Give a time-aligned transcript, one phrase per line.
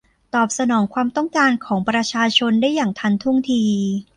[0.35, 3.61] ตอบสนองความต้องการของประชาชนได้อย่างทันท่วงที